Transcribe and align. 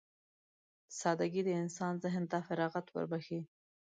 سادهګي 0.99 1.41
د 1.45 1.49
انسان 1.63 1.93
ذهن 2.03 2.23
ته 2.31 2.37
فراغت 2.47 2.85
وربښي. 2.89 3.39